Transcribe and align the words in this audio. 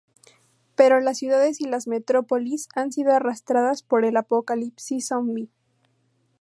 Pero 0.75 0.99
las 0.99 1.19
ciudades 1.19 1.61
y 1.61 1.65
las 1.65 1.85
metrópolis 1.87 2.69
han 2.73 2.91
sido 2.91 3.11
arrasadas 3.13 3.83
por 3.83 4.03
el 4.03 4.17
apocalipsis 4.17 5.09
zombi. 5.09 5.51